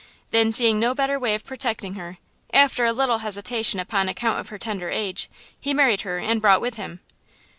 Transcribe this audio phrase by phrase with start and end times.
[0.31, 2.17] Then, seeing no better way of protecting her,
[2.51, 6.59] after a little hesitation upon account of her tender age, he married her and brought
[6.61, 7.01] with him."